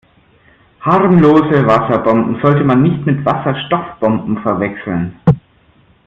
[0.79, 5.19] Harmlose Wasserbomben sollte man nicht mit Wasserstoffbomben verwechseln.